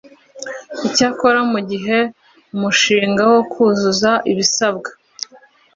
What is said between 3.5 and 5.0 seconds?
kuzuza ibisabwa